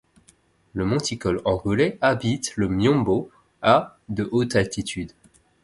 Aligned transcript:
Le 0.73 0.83
monticole 0.83 1.43
angolais 1.45 1.99
habite 2.01 2.53
le 2.55 2.67
Miombo 2.67 3.29
à 3.61 3.99
de 4.09 4.27
hautes 4.31 4.55
altitudes. 4.55 5.13